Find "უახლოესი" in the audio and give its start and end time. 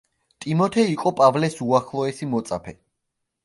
1.67-2.33